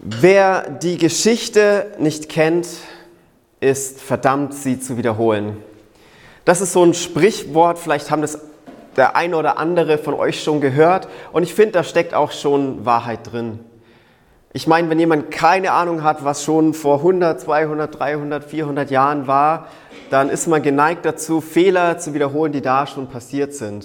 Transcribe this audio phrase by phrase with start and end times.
[0.00, 2.68] Wer die Geschichte nicht kennt,
[3.58, 5.56] ist verdammt, sie zu wiederholen.
[6.44, 8.38] Das ist so ein Sprichwort, vielleicht haben das
[8.96, 12.84] der eine oder andere von euch schon gehört und ich finde, da steckt auch schon
[12.84, 13.58] Wahrheit drin.
[14.52, 19.26] Ich meine, wenn jemand keine Ahnung hat, was schon vor 100, 200, 300, 400 Jahren
[19.26, 19.66] war,
[20.10, 23.84] dann ist man geneigt dazu, Fehler zu wiederholen, die da schon passiert sind.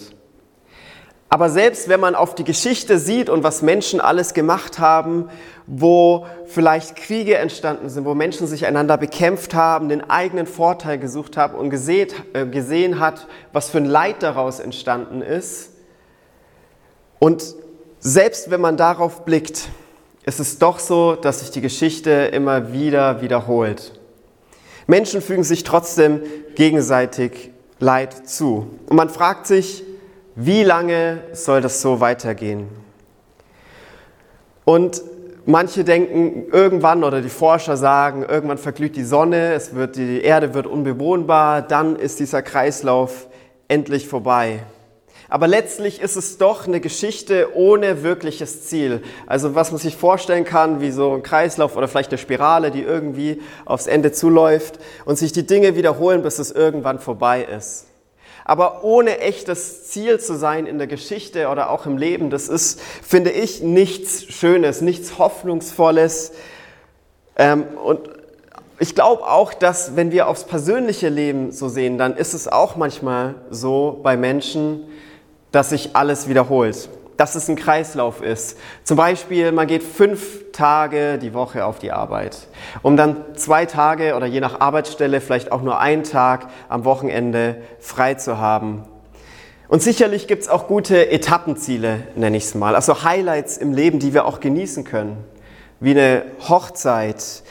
[1.33, 5.29] Aber selbst wenn man auf die Geschichte sieht und was Menschen alles gemacht haben,
[5.65, 11.35] wo vielleicht Kriege entstanden sind, wo Menschen sich einander bekämpft haben, den eigenen Vorteil gesucht
[11.35, 15.71] haben und gesehen, äh, gesehen hat, was für ein Leid daraus entstanden ist.
[17.17, 17.55] Und
[17.99, 19.69] selbst wenn man darauf blickt,
[20.25, 23.99] ist es doch so, dass sich die Geschichte immer wieder wiederholt.
[24.85, 26.21] Menschen fügen sich trotzdem
[26.53, 28.67] gegenseitig Leid zu.
[28.85, 29.83] Und man fragt sich,
[30.35, 32.67] wie lange soll das so weitergehen?
[34.65, 35.01] Und
[35.45, 40.53] manche denken irgendwann oder die Forscher sagen, irgendwann verglüht die Sonne, es wird, die Erde
[40.53, 43.27] wird unbewohnbar, dann ist dieser Kreislauf
[43.67, 44.59] endlich vorbei.
[45.29, 49.01] Aber letztlich ist es doch eine Geschichte ohne wirkliches Ziel.
[49.25, 52.83] Also was man sich vorstellen kann, wie so ein Kreislauf oder vielleicht eine Spirale, die
[52.83, 57.87] irgendwie aufs Ende zuläuft und sich die Dinge wiederholen, bis es irgendwann vorbei ist.
[58.45, 62.81] Aber ohne echtes Ziel zu sein in der Geschichte oder auch im Leben, das ist,
[62.81, 66.33] finde ich, nichts Schönes, nichts Hoffnungsvolles.
[67.37, 68.01] Ähm, und
[68.79, 72.75] ich glaube auch, dass wenn wir aufs persönliche Leben so sehen, dann ist es auch
[72.75, 74.87] manchmal so bei Menschen,
[75.51, 78.57] dass sich alles wiederholt dass es ein Kreislauf ist.
[78.83, 82.47] Zum Beispiel, man geht fünf Tage die Woche auf die Arbeit,
[82.81, 87.57] um dann zwei Tage oder je nach Arbeitsstelle vielleicht auch nur einen Tag am Wochenende
[87.79, 88.83] frei zu haben.
[89.67, 93.99] Und sicherlich gibt es auch gute Etappenziele, nenne ich es mal, also Highlights im Leben,
[93.99, 95.17] die wir auch genießen können,
[95.79, 97.43] wie eine Hochzeit,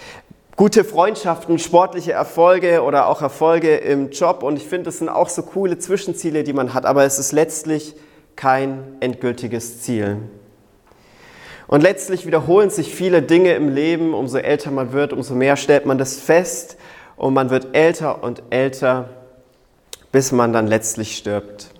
[0.57, 4.42] gute Freundschaften, sportliche Erfolge oder auch Erfolge im Job.
[4.42, 7.33] Und ich finde, das sind auch so coole Zwischenziele, die man hat, aber es ist
[7.33, 7.97] letztlich
[8.37, 10.19] kein endgültiges Ziel.
[11.67, 14.15] Und letztlich wiederholen sich viele Dinge im Leben.
[14.15, 16.77] Umso älter man wird, umso mehr stellt man das fest.
[17.17, 19.09] Und man wird älter und älter,
[20.11, 21.71] bis man dann letztlich stirbt.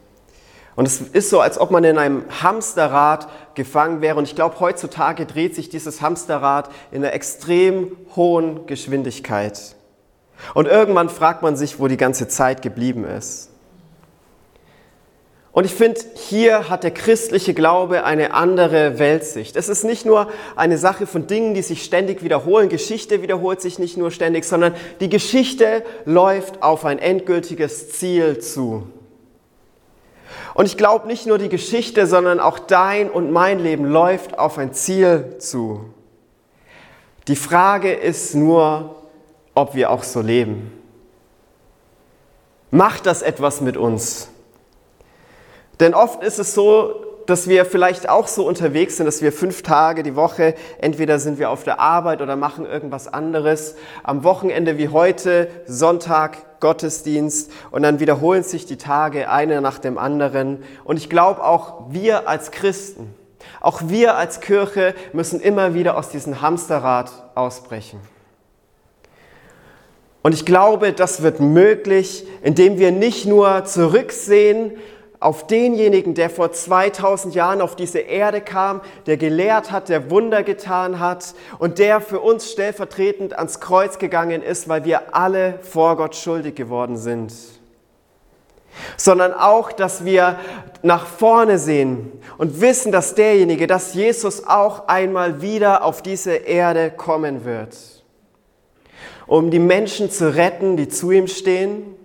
[0.75, 4.17] Und es ist so, als ob man in einem Hamsterrad gefangen wäre.
[4.17, 9.77] Und ich glaube, heutzutage dreht sich dieses Hamsterrad in einer extrem hohen Geschwindigkeit.
[10.55, 13.52] Und irgendwann fragt man sich, wo die ganze Zeit geblieben ist.
[15.53, 19.55] Und ich finde, hier hat der christliche Glaube eine andere Weltsicht.
[19.55, 22.71] Es ist nicht nur eine Sache von Dingen, die sich ständig wiederholen.
[22.71, 28.87] Geschichte wiederholt sich nicht nur ständig, sondern die Geschichte läuft auf ein endgültiges Ziel zu.
[30.55, 34.57] Und ich glaube, nicht nur die Geschichte, sondern auch dein und mein Leben läuft auf
[34.57, 35.85] ein Ziel zu.
[37.29, 38.97] Die Frage ist nur,
[39.55, 40.73] ob wir auch so leben.
[42.71, 44.32] Macht das etwas mit uns?
[45.83, 46.95] Denn oft ist es so,
[47.27, 51.41] dass wir vielleicht auch so unterwegs sind, dass wir fünf Tage die Woche, entweder sind
[51.41, 57.83] wir auf der Arbeit oder machen irgendwas anderes, am Wochenende wie heute, Sonntag, Gottesdienst und
[57.83, 60.63] dann wiederholen sich die Tage einer nach dem anderen.
[60.85, 63.13] Und ich glaube auch wir als Christen,
[63.61, 67.99] auch wir als Kirche müssen immer wieder aus diesem Hamsterrad ausbrechen.
[70.23, 74.77] Und ich glaube, das wird möglich, indem wir nicht nur zurücksehen
[75.23, 80.43] auf denjenigen, der vor 2000 Jahren auf diese Erde kam, der gelehrt hat, der Wunder
[80.43, 85.97] getan hat und der für uns stellvertretend ans Kreuz gegangen ist, weil wir alle vor
[85.97, 87.33] Gott schuldig geworden sind.
[88.97, 90.39] Sondern auch, dass wir
[90.83, 96.91] nach vorne sehen und wissen, dass derjenige, dass Jesus auch einmal wieder auf diese Erde
[96.91, 97.77] kommen wird,
[99.27, 101.97] um die Menschen zu retten, die zu ihm stehen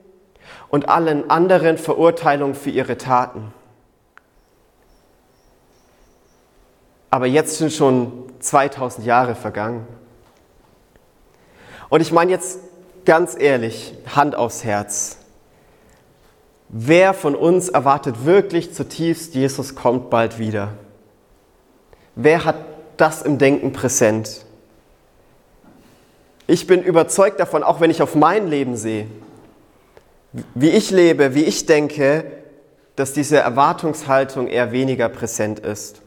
[0.70, 3.54] und allen anderen Verurteilung für ihre Taten.
[7.10, 9.88] Aber jetzt sind schon 2000 Jahre vergangen.
[11.90, 12.60] Und ich meine jetzt
[13.06, 15.18] ganz ehrlich, Hand aufs Herz.
[16.70, 20.74] Wer von uns erwartet wirklich zutiefst, Jesus kommt bald wieder?
[22.16, 22.58] Wer hat
[22.98, 24.46] das im Denken präsent?
[26.46, 29.08] Ich bin überzeugt davon, auch wenn ich auf mein Leben sehe,
[30.56, 32.26] wie ich lebe, wie ich denke,
[32.96, 36.02] dass diese Erwartungshaltung eher weniger präsent ist.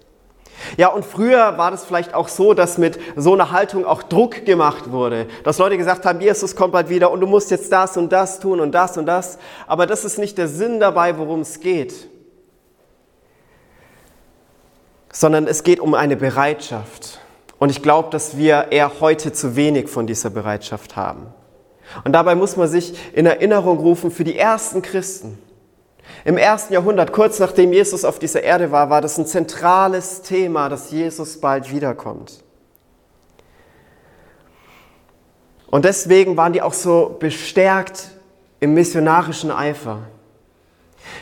[0.76, 4.44] Ja, und früher war das vielleicht auch so, dass mit so einer Haltung auch Druck
[4.44, 7.96] gemacht wurde, dass Leute gesagt haben, Jesus kommt bald wieder und du musst jetzt das
[7.96, 9.38] und das tun und das und das.
[9.66, 12.08] Aber das ist nicht der Sinn dabei, worum es geht,
[15.12, 17.20] sondern es geht um eine Bereitschaft,
[17.58, 21.26] Und ich glaube, dass wir eher heute zu wenig von dieser Bereitschaft haben.
[22.04, 25.38] Und dabei muss man sich in Erinnerung rufen für die ersten Christen.
[26.24, 30.68] Im ersten Jahrhundert, kurz nachdem Jesus auf dieser Erde war, war das ein zentrales Thema,
[30.68, 32.42] dass Jesus bald wiederkommt.
[35.70, 38.10] Und deswegen waren die auch so bestärkt
[38.58, 40.00] im missionarischen Eifer.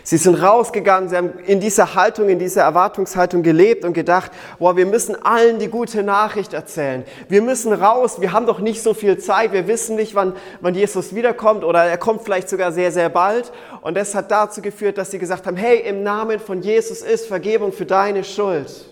[0.02, 4.76] Sie sind rausgegangen, sie haben in dieser Haltung, in dieser Erwartungshaltung gelebt und gedacht, boah,
[4.76, 7.04] wir müssen allen die gute Nachricht erzählen.
[7.28, 10.74] Wir müssen raus, wir haben doch nicht so viel Zeit, wir wissen nicht, wann, wann
[10.74, 13.52] Jesus wiederkommt oder er kommt vielleicht sogar sehr, sehr bald.
[13.82, 17.26] Und das hat dazu geführt, dass sie gesagt haben, hey, im Namen von Jesus ist
[17.26, 18.86] Vergebung für deine Schuld.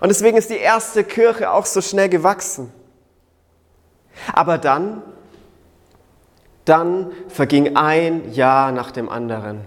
[0.00, 2.72] Und deswegen ist die erste Kirche auch so schnell gewachsen.
[4.32, 5.02] Aber dann,
[6.64, 9.62] dann verging ein Jahr nach dem anderen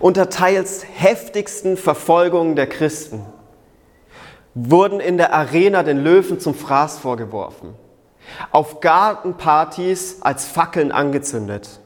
[0.00, 3.24] unter teils heftigsten Verfolgungen der Christen,
[4.54, 7.74] wurden in der Arena den Löwen zum Fraß vorgeworfen,
[8.50, 11.80] auf Gartenpartys als Fackeln angezündet.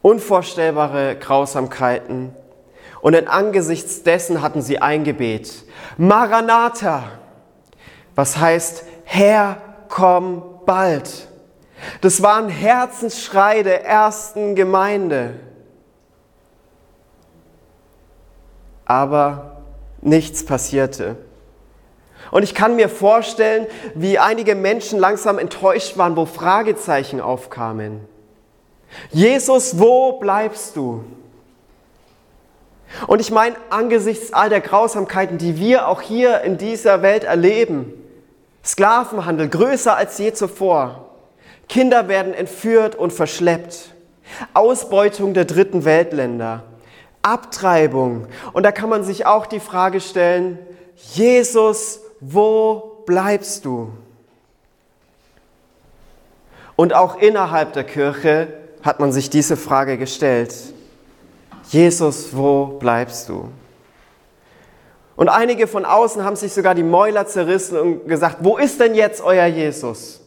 [0.00, 2.34] Unvorstellbare Grausamkeiten
[3.00, 5.64] und in Angesichts dessen hatten sie ein Gebet.
[5.96, 7.04] Maranatha,
[8.14, 9.58] was heißt, Herr,
[9.88, 11.27] komm bald.
[12.00, 15.34] Das war ein Herzensschrei der ersten Gemeinde.
[18.84, 19.62] Aber
[20.00, 21.16] nichts passierte.
[22.30, 28.00] Und ich kann mir vorstellen, wie einige Menschen langsam enttäuscht waren, wo Fragezeichen aufkamen.
[29.10, 31.04] Jesus, wo bleibst du?
[33.06, 37.92] Und ich meine, angesichts all der Grausamkeiten, die wir auch hier in dieser Welt erleben,
[38.64, 41.07] Sklavenhandel größer als je zuvor,
[41.68, 43.94] Kinder werden entführt und verschleppt.
[44.54, 46.64] Ausbeutung der dritten Weltländer.
[47.22, 48.26] Abtreibung.
[48.52, 50.58] Und da kann man sich auch die Frage stellen,
[50.96, 53.92] Jesus, wo bleibst du?
[56.76, 60.54] Und auch innerhalb der Kirche hat man sich diese Frage gestellt.
[61.70, 63.48] Jesus, wo bleibst du?
[65.16, 68.94] Und einige von außen haben sich sogar die Mäuler zerrissen und gesagt, wo ist denn
[68.94, 70.20] jetzt euer Jesus?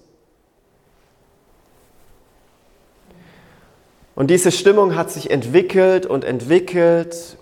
[4.21, 7.37] Und diese Stimmung hat sich entwickelt und entwickelt.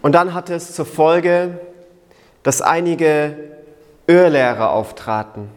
[0.00, 1.60] Und dann hatte es zur Folge,
[2.42, 3.36] dass einige
[4.06, 5.50] Irrlehrer auftraten,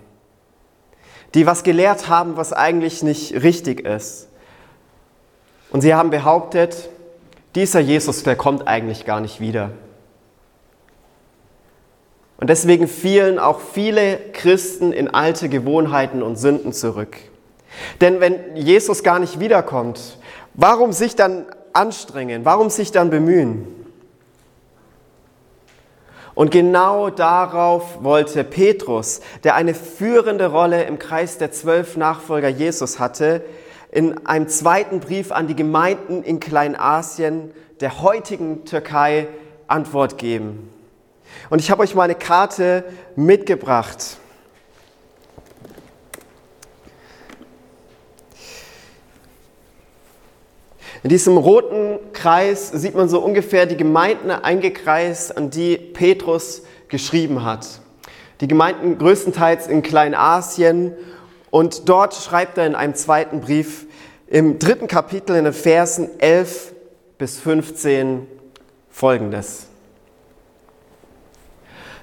[1.36, 4.28] die was gelehrt haben, was eigentlich nicht richtig ist.
[5.70, 6.90] Und sie haben behauptet,
[7.56, 9.72] dieser Jesus, der kommt eigentlich gar nicht wieder.
[12.36, 17.16] Und deswegen fielen auch viele Christen in alte Gewohnheiten und Sünden zurück.
[18.00, 20.18] Denn wenn Jesus gar nicht wiederkommt,
[20.54, 22.46] warum sich dann anstrengen?
[22.46, 23.68] Warum sich dann bemühen?
[26.34, 33.00] Und genau darauf wollte Petrus, der eine führende Rolle im Kreis der zwölf Nachfolger Jesus
[33.00, 33.44] hatte,
[33.92, 37.52] in einem zweiten Brief an die Gemeinden in Kleinasien
[37.82, 39.28] der heutigen Türkei
[39.68, 40.70] Antwort geben.
[41.50, 42.86] Und ich habe euch mal eine Karte
[43.16, 44.18] mitgebracht.
[51.04, 57.44] In diesem roten Kreis sieht man so ungefähr die Gemeinden eingekreist, an die Petrus geschrieben
[57.44, 57.68] hat.
[58.40, 60.94] Die Gemeinden größtenteils in Kleinasien
[61.50, 63.88] und dort schreibt er in einem zweiten Brief
[64.28, 66.74] im dritten Kapitel in den Versen 11
[67.18, 68.28] bis 15
[68.90, 69.68] folgendes.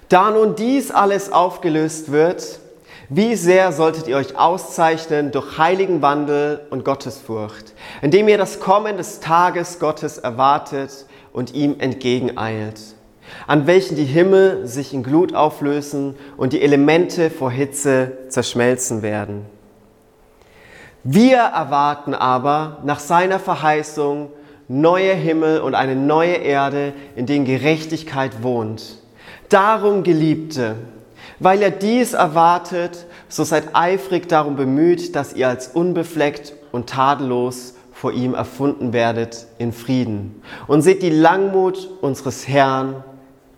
[0.09, 2.61] Da nun dies alles aufgelöst wird,
[3.09, 7.73] wie sehr solltet ihr euch auszeichnen durch heiligen Wandel und Gottesfurcht,
[8.03, 12.81] indem ihr das Kommen des Tages Gottes erwartet und ihm entgegeneilt,
[13.47, 19.47] an welchen die Himmel sich in Glut auflösen und die Elemente vor Hitze zerschmelzen werden.
[21.03, 24.31] Wir erwarten aber nach seiner Verheißung
[24.69, 28.99] neue Himmel und eine neue Erde, in denen Gerechtigkeit wohnt.
[29.49, 30.77] Darum, Geliebte,
[31.41, 37.75] weil ihr dies erwartet, so seid eifrig darum bemüht, dass ihr als unbefleckt und tadellos
[37.93, 40.43] vor ihm erfunden werdet in Frieden.
[40.67, 43.03] Und seht die Langmut unseres Herrn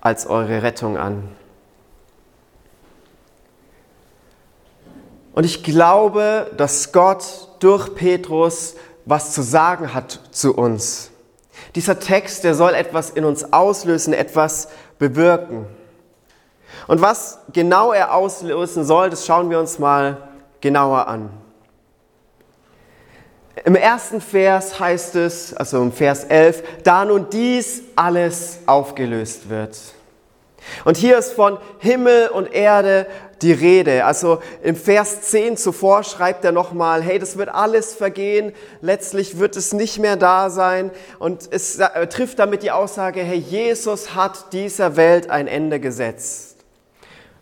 [0.00, 1.24] als eure Rettung an.
[5.32, 7.24] Und ich glaube, dass Gott
[7.60, 11.10] durch Petrus was zu sagen hat zu uns.
[11.74, 14.68] Dieser Text, der soll etwas in uns auslösen, etwas
[14.98, 15.66] bewirken.
[16.90, 20.28] Und was genau er auslösen soll, das schauen wir uns mal
[20.60, 21.30] genauer an.
[23.64, 29.78] Im ersten Vers heißt es, also im Vers 11, da nun dies alles aufgelöst wird.
[30.84, 33.06] Und hier ist von Himmel und Erde
[33.40, 34.04] die Rede.
[34.04, 39.54] Also im Vers 10 zuvor schreibt er nochmal, hey, das wird alles vergehen, letztlich wird
[39.54, 40.90] es nicht mehr da sein.
[41.20, 41.78] Und es
[42.08, 46.49] trifft damit die Aussage, hey, Jesus hat dieser Welt ein Ende gesetzt.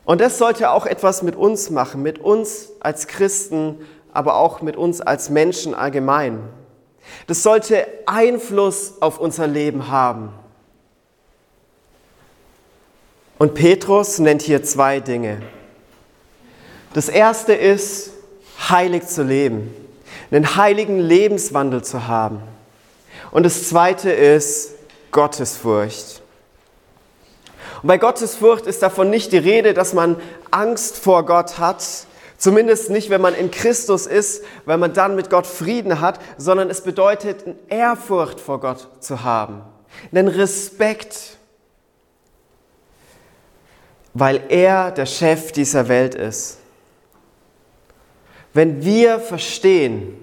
[0.08, 4.74] Und das sollte auch etwas mit uns machen, mit uns als Christen, aber auch mit
[4.74, 6.40] uns als Menschen allgemein.
[7.26, 10.32] Das sollte Einfluss auf unser Leben haben.
[13.36, 15.42] Und Petrus nennt hier zwei Dinge.
[16.94, 18.12] Das erste ist,
[18.66, 19.74] heilig zu leben,
[20.30, 22.40] einen heiligen Lebenswandel zu haben.
[23.30, 24.70] Und das zweite ist
[25.10, 26.22] Gottesfurcht.
[27.82, 30.16] Und bei Gottesfurcht ist davon nicht die Rede, dass man
[30.50, 31.85] Angst vor Gott hat,
[32.37, 36.70] zumindest nicht, wenn man in Christus ist, weil man dann mit Gott Frieden hat, sondern
[36.70, 39.62] es bedeutet, eine Ehrfurcht vor Gott zu haben,
[40.12, 41.38] einen Respekt
[44.18, 46.58] weil er der Chef dieser Welt ist.
[48.52, 50.16] Wenn wir verstehen,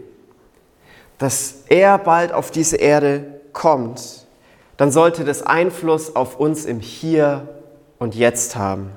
[1.17, 4.24] dass er bald auf diese Erde kommt,
[4.77, 7.47] dann sollte das Einfluss auf uns im Hier
[7.97, 8.91] und Jetzt haben.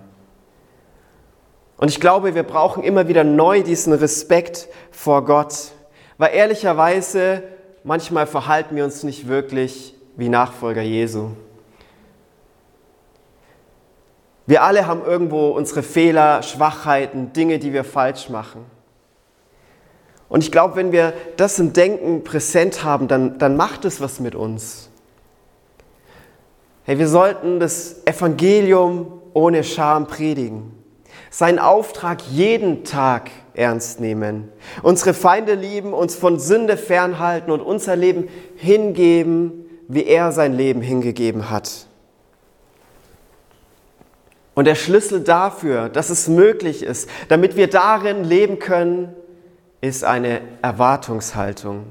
[1.76, 5.72] Und ich glaube, wir brauchen immer wieder neu diesen Respekt vor Gott,
[6.18, 7.44] weil ehrlicherweise
[7.84, 11.30] manchmal verhalten wir uns nicht wirklich wie Nachfolger Jesu.
[14.46, 18.64] Wir alle haben irgendwo unsere Fehler, Schwachheiten, Dinge, die wir falsch machen.
[20.28, 24.20] Und ich glaube, wenn wir das im Denken präsent haben, dann, dann macht es was
[24.20, 24.87] mit uns.
[26.88, 30.72] Hey, wir sollten das Evangelium ohne Scham predigen.
[31.28, 34.48] Seinen Auftrag jeden Tag ernst nehmen.
[34.82, 40.80] Unsere Feinde lieben, uns von Sünde fernhalten und unser Leben hingeben, wie er sein Leben
[40.80, 41.88] hingegeben hat.
[44.54, 49.14] Und der Schlüssel dafür, dass es möglich ist, damit wir darin leben können,
[49.82, 51.84] ist eine Erwartungshaltung.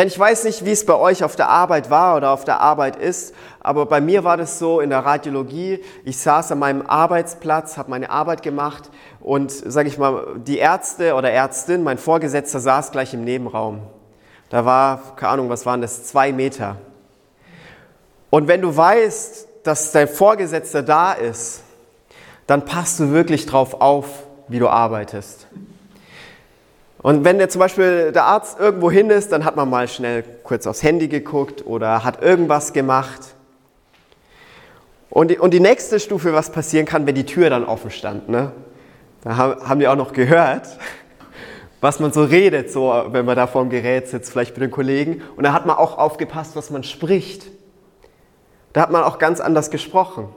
[0.00, 2.58] Denn ich weiß nicht, wie es bei euch auf der Arbeit war oder auf der
[2.60, 5.84] Arbeit ist, aber bei mir war das so in der Radiologie.
[6.06, 8.88] Ich saß an meinem Arbeitsplatz, habe meine Arbeit gemacht
[9.20, 13.82] und, sage ich mal, die Ärzte oder Ärztin, mein Vorgesetzter saß gleich im Nebenraum.
[14.48, 16.76] Da war, keine Ahnung, was waren das, zwei Meter.
[18.30, 21.60] Und wenn du weißt, dass dein Vorgesetzter da ist,
[22.46, 24.06] dann passt du wirklich drauf auf,
[24.48, 25.46] wie du arbeitest.
[27.02, 30.22] Und wenn der zum Beispiel der Arzt irgendwo hin ist, dann hat man mal schnell
[30.44, 33.34] kurz aufs Handy geguckt oder hat irgendwas gemacht.
[35.08, 38.28] Und die, und die nächste Stufe, was passieren kann, wenn die Tür dann offen stand,
[38.28, 38.52] ne?
[39.22, 40.68] da haben die auch noch gehört,
[41.80, 44.70] was man so redet, so wenn man da vor dem Gerät sitzt, vielleicht mit den
[44.70, 45.22] Kollegen.
[45.36, 47.46] Und da hat man auch aufgepasst, was man spricht.
[48.74, 50.28] Da hat man auch ganz anders gesprochen.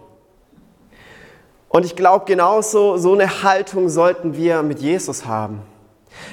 [1.68, 5.62] Und ich glaube, genauso so eine Haltung sollten wir mit Jesus haben.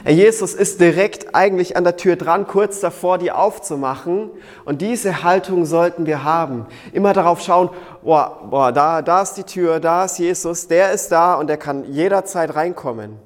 [0.07, 4.31] Jesus ist direkt eigentlich an der Tür dran, kurz davor, die aufzumachen.
[4.65, 6.67] Und diese Haltung sollten wir haben.
[6.93, 7.71] Immer darauf schauen,
[8.03, 11.57] boah, boah, da, da ist die Tür, da ist Jesus, der ist da und der
[11.57, 13.17] kann jederzeit reinkommen.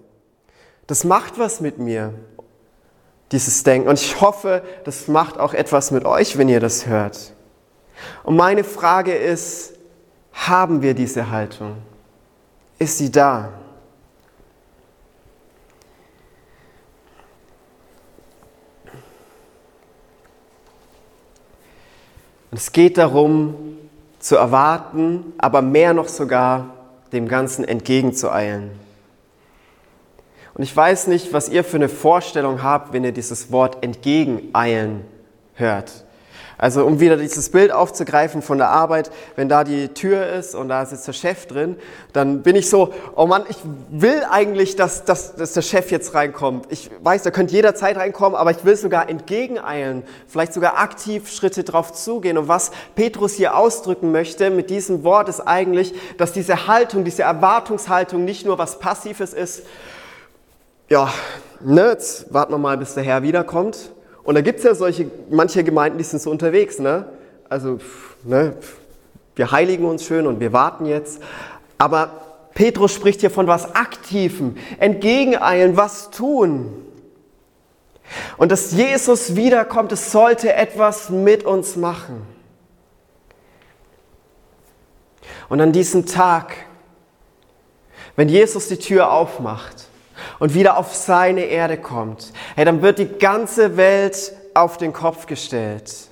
[0.87, 2.13] Das macht was mit mir,
[3.33, 3.89] dieses Denken.
[3.89, 7.33] Und ich hoffe, das macht auch etwas mit euch, wenn ihr das hört.
[8.25, 9.75] Und meine Frage ist,
[10.33, 11.77] haben wir diese Haltung?
[12.79, 13.51] Ist sie da?
[22.55, 23.57] Und es geht darum,
[24.21, 26.69] zu erwarten, aber mehr noch sogar
[27.11, 28.71] dem Ganzen entgegenzueilen.
[30.55, 35.05] Und ich weiß nicht, was ihr für eine Vorstellung habt, wenn ihr dieses Wort entgegeneilen
[35.55, 36.04] hört.
[36.65, 40.71] Also um wieder dieses Bild aufzugreifen von der Arbeit, wenn da die Tür ist und
[40.71, 41.77] da sitzt der Chef drin,
[42.15, 43.59] dann bin ich so, oh Mann, ich
[43.91, 46.65] will eigentlich, dass, dass, dass der Chef jetzt reinkommt.
[46.71, 51.65] Ich weiß, da könnte jederzeit reinkommen, aber ich will sogar entgegeneilen, vielleicht sogar aktiv Schritte
[51.65, 52.39] drauf zugehen.
[52.39, 57.25] Und was Petrus hier ausdrücken möchte mit diesem Wort ist eigentlich, dass diese Haltung, diese
[57.25, 59.65] Erwartungshaltung nicht nur was Passives ist,
[60.89, 61.13] ja,
[61.61, 63.91] ne, jetzt warten wir mal, bis der Herr wiederkommt,
[64.25, 67.07] und da gibt es ja solche, manche Gemeinden, die sind so unterwegs, ne?
[67.49, 67.79] Also,
[68.25, 68.57] ne,
[69.37, 71.23] wir heiligen uns schön und wir warten jetzt.
[71.77, 72.23] Aber
[72.55, 76.85] Petrus spricht hier von was Aktivem, entgegeneilen, was tun.
[78.37, 82.23] Und dass Jesus wiederkommt, es sollte etwas mit uns machen.
[85.49, 86.55] Und an diesem Tag,
[88.17, 89.89] wenn Jesus die Tür aufmacht
[90.39, 95.27] und wieder auf seine Erde kommt, hey, dann wird die ganze Welt auf den Kopf
[95.27, 96.09] gestellt.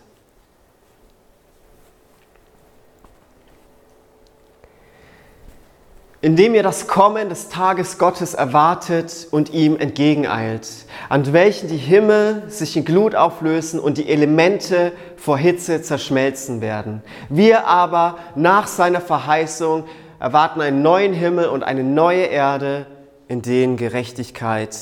[6.23, 10.69] indem ihr das Kommen des Tages Gottes erwartet und ihm entgegeneilt,
[11.09, 17.03] an welchen die Himmel sich in Glut auflösen und die Elemente vor Hitze zerschmelzen werden.
[17.29, 19.83] Wir aber nach seiner Verheißung
[20.21, 22.87] erwarten einen neuen Himmel und eine neue Erde,
[23.33, 24.77] in denen Gerechtigkeit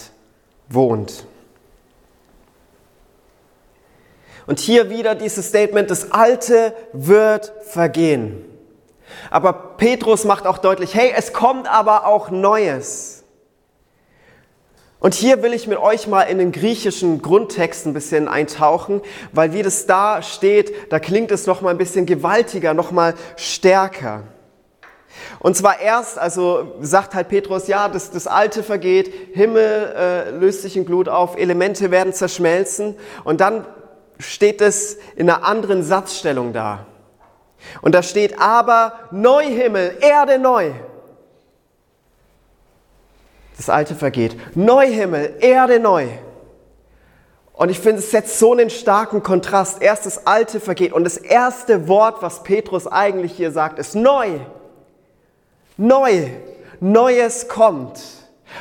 [0.68, 1.24] wohnt.
[4.48, 8.44] Und hier wieder dieses Statement, das Alte wird vergehen.
[9.30, 13.22] Aber Petrus macht auch deutlich, hey, es kommt aber auch Neues.
[14.98, 19.52] Und hier will ich mit euch mal in den griechischen Grundtext ein bisschen eintauchen, weil
[19.52, 24.24] wie das da steht, da klingt es noch mal ein bisschen gewaltiger, noch mal stärker.
[25.38, 30.62] Und zwar erst, also sagt halt Petrus, ja, das, das Alte vergeht, Himmel äh, löst
[30.62, 32.96] sich in Glut auf, Elemente werden zerschmelzen.
[33.24, 33.66] Und dann
[34.18, 36.86] steht es in einer anderen Satzstellung da.
[37.82, 40.72] Und da steht aber Neuhimmel, Erde neu.
[43.56, 44.36] Das Alte vergeht.
[44.56, 46.08] Neuhimmel, Erde neu.
[47.52, 49.82] Und ich finde, es setzt so einen starken Kontrast.
[49.82, 54.38] Erst das Alte vergeht und das erste Wort, was Petrus eigentlich hier sagt, ist neu.
[55.80, 56.28] Neu.
[56.80, 58.00] Neues kommt.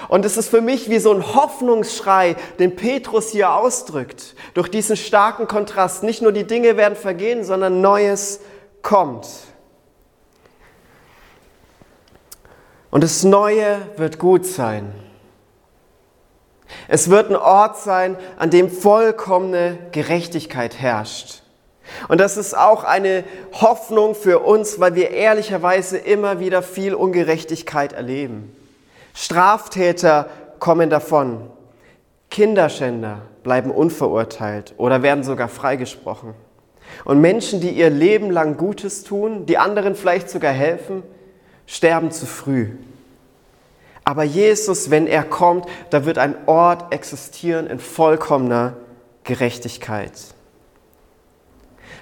[0.08, 4.36] Und es ist für mich wie so ein Hoffnungsschrei, den Petrus hier ausdrückt.
[4.54, 6.04] Durch diesen starken Kontrast.
[6.04, 8.40] Nicht nur die Dinge werden vergehen, sondern Neues
[8.82, 9.28] kommt.
[12.90, 14.94] Und das Neue wird gut sein.
[16.88, 21.44] Es wird ein Ort sein, an dem vollkommene Gerechtigkeit herrscht.
[22.08, 27.94] Und das ist auch eine Hoffnung für uns, weil wir ehrlicherweise immer wieder viel Ungerechtigkeit
[27.94, 28.56] erleben.
[29.14, 30.30] Straftäter
[30.60, 31.42] kommen davon.
[32.30, 36.34] Kinderschänder bleiben unverurteilt oder werden sogar freigesprochen.
[37.06, 41.04] Und Menschen, die ihr Leben lang Gutes tun, die anderen vielleicht sogar helfen,
[41.66, 42.70] sterben zu früh.
[44.04, 48.74] Aber Jesus, wenn er kommt, da wird ein Ort existieren in vollkommener
[49.24, 50.14] Gerechtigkeit.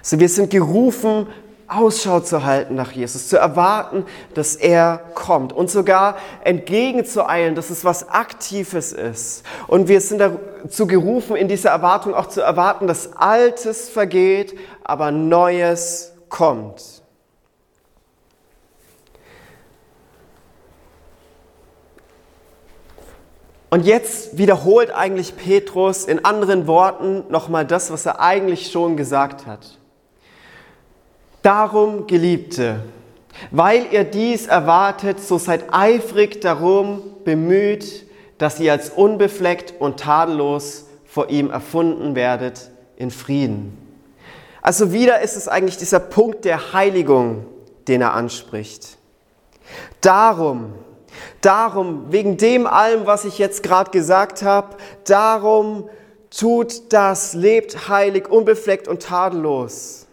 [0.08, 1.26] So, wir sind gerufen,
[1.66, 7.84] Ausschau zu halten nach Jesus, zu erwarten, dass er kommt und sogar entgegenzueilen, dass es
[7.84, 9.44] was Aktives ist.
[9.66, 15.10] Und wir sind dazu gerufen, in dieser Erwartung auch zu erwarten, dass Altes vergeht, aber
[15.10, 17.02] Neues kommt.
[23.68, 29.44] Und jetzt wiederholt eigentlich Petrus in anderen Worten nochmal das, was er eigentlich schon gesagt
[29.44, 29.77] hat.
[31.42, 32.80] Darum, Geliebte,
[33.50, 38.06] weil ihr dies erwartet, so seid eifrig darum bemüht,
[38.38, 43.76] dass ihr als unbefleckt und tadellos vor ihm erfunden werdet in Frieden.
[44.62, 47.46] Also wieder ist es eigentlich dieser Punkt der Heiligung,
[47.86, 48.98] den er anspricht.
[50.00, 50.74] Darum,
[51.40, 55.88] darum, wegen dem allem, was ich jetzt gerade gesagt habe, darum
[56.30, 60.07] tut das, lebt heilig, unbefleckt und tadellos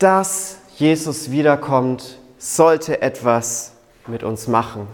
[0.00, 3.72] dass Jesus wiederkommt, sollte etwas
[4.06, 4.88] mit uns machen.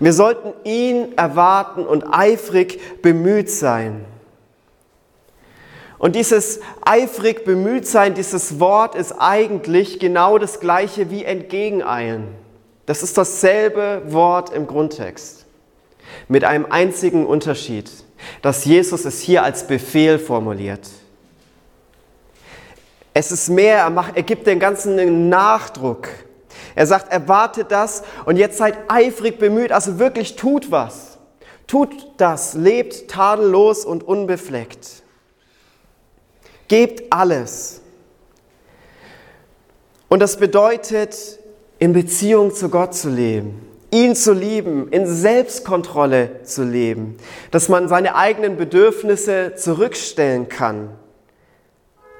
[0.00, 4.04] Wir sollten ihn erwarten und eifrig bemüht sein.
[5.98, 12.28] Und dieses eifrig bemüht sein, dieses Wort ist eigentlich genau das gleiche wie entgegeneilen.
[12.86, 15.46] Das ist dasselbe Wort im Grundtext.
[16.26, 17.90] Mit einem einzigen Unterschied,
[18.42, 20.88] dass Jesus es hier als Befehl formuliert.
[23.14, 26.08] Es ist mehr, er, macht, er gibt den ganzen Nachdruck.
[26.74, 31.18] Er sagt, erwartet das und jetzt seid eifrig bemüht, also wirklich tut was.
[31.66, 35.02] Tut das, lebt tadellos und unbefleckt.
[36.68, 37.80] Gebt alles.
[40.08, 41.38] Und das bedeutet,
[41.78, 47.16] in Beziehung zu Gott zu leben, ihn zu lieben, in Selbstkontrolle zu leben,
[47.50, 50.97] dass man seine eigenen Bedürfnisse zurückstellen kann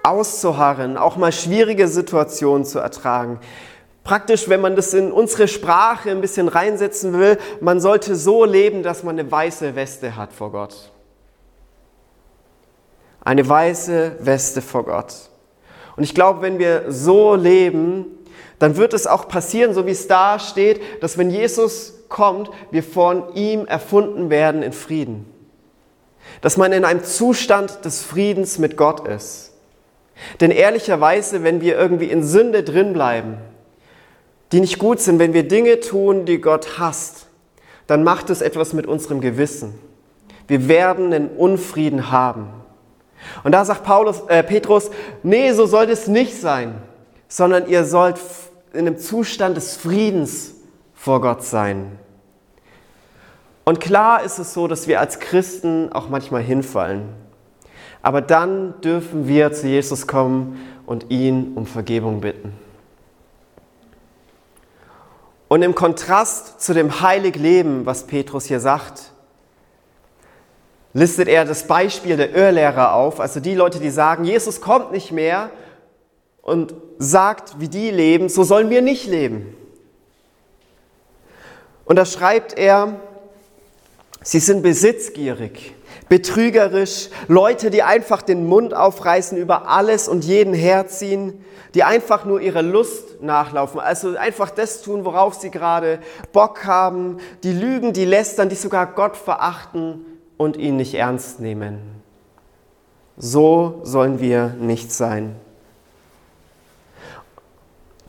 [0.08, 3.40] auszuharren, auch mal schwierige Situationen zu ertragen.
[4.04, 8.82] Praktisch, wenn man das in unsere Sprache ein bisschen reinsetzen will, man sollte so leben,
[8.82, 10.90] dass man eine weiße Weste hat vor Gott.
[13.20, 15.14] Eine weiße Weste vor Gott.
[15.96, 18.06] Und ich glaube, wenn wir so leben,
[18.58, 22.82] dann wird es auch passieren, so wie es da steht, dass wenn Jesus kommt, wir
[22.82, 25.26] von ihm erfunden werden in Frieden.
[26.40, 29.52] Dass man in einem Zustand des Friedens mit Gott ist.
[30.40, 33.38] Denn ehrlicherweise, wenn wir irgendwie in Sünde drin bleiben,
[34.52, 37.26] die nicht gut sind, wenn wir Dinge tun, die Gott hasst,
[37.86, 39.78] dann macht es etwas mit unserem Gewissen.
[40.46, 42.48] Wir werden einen Unfrieden haben.
[43.44, 44.90] Und da sagt Paulus, äh, Petrus,
[45.22, 46.80] nee, so soll es nicht sein,
[47.28, 48.18] sondern ihr sollt
[48.72, 50.54] in einem Zustand des Friedens
[50.94, 51.98] vor Gott sein.
[53.64, 57.08] Und klar ist es so, dass wir als Christen auch manchmal hinfallen.
[58.02, 62.52] Aber dann dürfen wir zu Jesus kommen und ihn um Vergebung bitten.
[65.48, 69.12] Und im Kontrast zu dem Heiligleben, was Petrus hier sagt,
[70.92, 75.10] listet er das Beispiel der Irrlehrer auf, also die Leute, die sagen, Jesus kommt nicht
[75.10, 75.50] mehr
[76.42, 79.54] und sagt, wie die leben, so sollen wir nicht leben.
[81.84, 83.00] Und da schreibt er,
[84.22, 85.74] sie sind besitzgierig,
[86.08, 91.44] betrügerisch, Leute, die einfach den Mund aufreißen, über alles und jeden herziehen,
[91.74, 95.98] die einfach nur ihrer Lust nachlaufen, also einfach das tun, worauf sie gerade
[96.32, 102.02] Bock haben, die lügen, die lästern, die sogar Gott verachten und ihn nicht ernst nehmen.
[103.16, 105.36] So sollen wir nicht sein.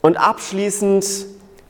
[0.02, 1.26] Und abschließend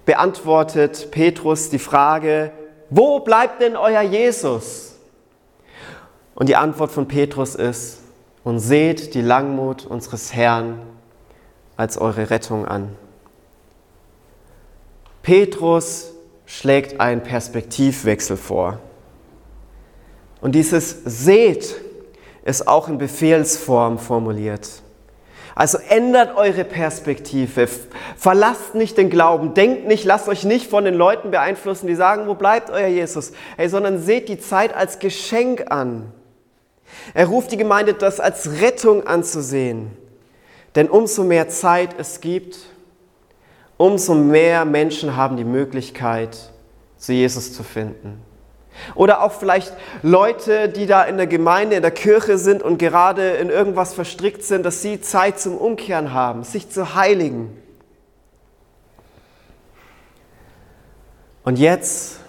[0.05, 2.51] beantwortet Petrus die Frage,
[2.89, 4.95] wo bleibt denn euer Jesus?
[6.39, 7.99] Und die Antwort von Petrus ist,
[8.43, 10.81] und seht die Langmut unseres Herrn
[11.77, 12.95] als eure Rettung an.
[15.21, 16.13] Petrus
[16.45, 18.79] schlägt einen Perspektivwechsel vor.
[20.41, 21.75] Und dieses seht
[22.45, 24.81] ist auch in Befehlsform formuliert.
[25.53, 27.67] Also ändert eure Perspektive,
[28.15, 32.27] verlasst nicht den Glauben, denkt nicht, lasst euch nicht von den Leuten beeinflussen, die sagen,
[32.27, 36.13] wo bleibt euer Jesus, hey, sondern seht die Zeit als Geschenk an.
[37.13, 39.91] Er ruft die Gemeinde, das als Rettung anzusehen.
[40.75, 42.57] Denn umso mehr Zeit es gibt,
[43.77, 46.51] umso mehr Menschen haben die Möglichkeit,
[46.97, 48.21] zu Jesus zu finden.
[48.95, 49.73] Oder auch vielleicht
[50.03, 54.43] Leute, die da in der Gemeinde, in der Kirche sind und gerade in irgendwas verstrickt
[54.43, 57.55] sind, dass sie Zeit zum Umkehren haben, sich zu heiligen.
[61.43, 62.19] Und jetzt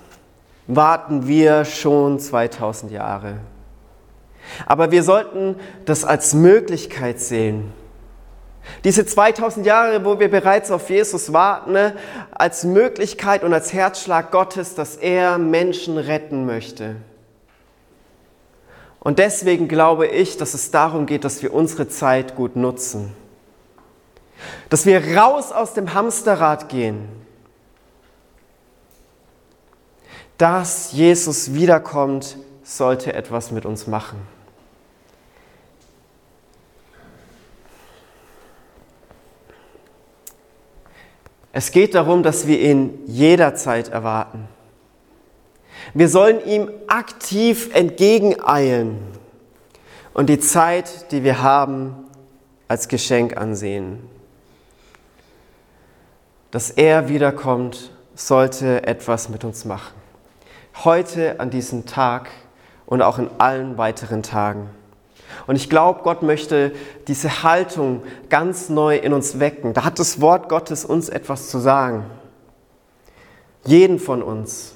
[0.67, 3.37] warten wir schon 2000 Jahre.
[4.67, 7.73] Aber wir sollten das als Möglichkeit sehen,
[8.85, 11.97] diese 2000 Jahre, wo wir bereits auf Jesus warten, ne,
[12.31, 16.97] als Möglichkeit und als Herzschlag Gottes, dass er Menschen retten möchte.
[19.01, 23.15] Und deswegen glaube ich, dass es darum geht, dass wir unsere Zeit gut nutzen.
[24.69, 27.09] Dass wir raus aus dem Hamsterrad gehen.
[30.39, 34.27] Dass Jesus wiederkommt, sollte etwas mit uns machen.
[41.53, 44.49] Es geht darum, dass wir ihn jederzeit erwarten.
[45.95, 48.99] Wir sollen ihm aktiv entgegeneilen
[50.15, 51.95] und die Zeit, die wir haben,
[52.69, 53.99] als Geschenk ansehen.
[56.53, 59.95] Dass er wiederkommt, sollte etwas mit uns machen.
[60.85, 62.31] Heute an diesem Tag
[62.87, 64.69] und auch in allen weiteren Tagen.
[65.47, 66.73] Und ich glaube, Gott möchte
[67.09, 69.75] diese Haltung ganz neu in uns wecken.
[69.75, 72.07] Da hat das Wort Gottes uns etwas zu sagen.
[73.65, 74.75] Jeden von uns.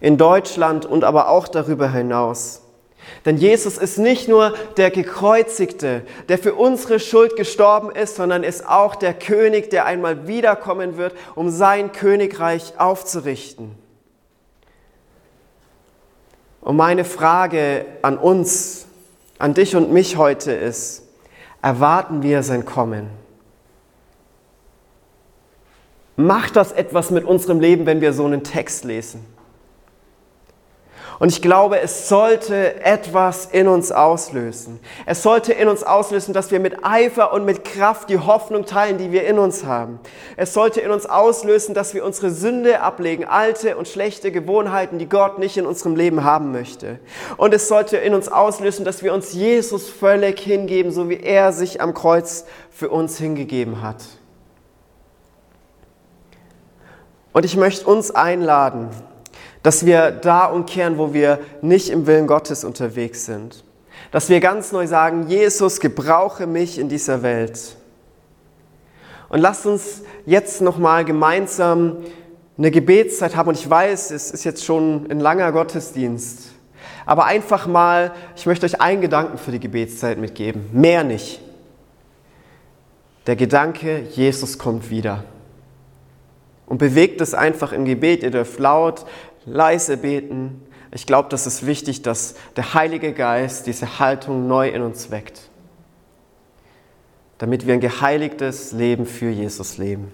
[0.00, 2.62] In Deutschland und aber auch darüber hinaus.
[3.24, 8.66] Denn Jesus ist nicht nur der Gekreuzigte, der für unsere Schuld gestorben ist, sondern ist
[8.68, 13.76] auch der König, der einmal wiederkommen wird, um sein Königreich aufzurichten.
[16.60, 18.86] Und meine Frage an uns
[19.38, 21.02] an dich und mich heute ist,
[21.62, 23.08] erwarten wir sein Kommen?
[26.16, 29.35] Macht das etwas mit unserem Leben, wenn wir so einen Text lesen?
[31.18, 34.80] Und ich glaube, es sollte etwas in uns auslösen.
[35.06, 38.98] Es sollte in uns auslösen, dass wir mit Eifer und mit Kraft die Hoffnung teilen,
[38.98, 39.98] die wir in uns haben.
[40.36, 45.08] Es sollte in uns auslösen, dass wir unsere Sünde ablegen, alte und schlechte Gewohnheiten, die
[45.08, 46.98] Gott nicht in unserem Leben haben möchte.
[47.38, 51.52] Und es sollte in uns auslösen, dass wir uns Jesus völlig hingeben, so wie er
[51.52, 54.04] sich am Kreuz für uns hingegeben hat.
[57.32, 58.90] Und ich möchte uns einladen,
[59.66, 63.64] dass wir da umkehren, wo wir nicht im Willen Gottes unterwegs sind.
[64.12, 67.74] Dass wir ganz neu sagen, Jesus, gebrauche mich in dieser Welt.
[69.28, 71.96] Und lasst uns jetzt nochmal gemeinsam
[72.56, 73.48] eine Gebetszeit haben.
[73.48, 76.52] Und ich weiß, es ist jetzt schon ein langer Gottesdienst.
[77.04, 80.70] Aber einfach mal, ich möchte euch einen Gedanken für die Gebetszeit mitgeben.
[80.70, 81.40] Mehr nicht.
[83.26, 85.24] Der Gedanke, Jesus kommt wieder.
[86.66, 88.22] Und bewegt es einfach im Gebet.
[88.22, 89.04] Ihr dürft laut
[89.46, 90.62] leise beten.
[90.92, 95.50] Ich glaube, das ist wichtig, dass der Heilige Geist diese Haltung neu in uns weckt,
[97.38, 100.12] damit wir ein geheiligtes Leben für Jesus leben.